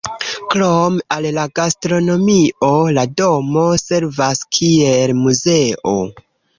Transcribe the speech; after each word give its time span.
Krom 0.53 0.95
al 1.15 1.27
la 1.35 1.43
gastronomio 1.59 2.71
la 2.97 3.05
domo 3.23 3.67
servas 3.85 4.45
kiel 4.59 5.19
muzeo. 5.23 5.99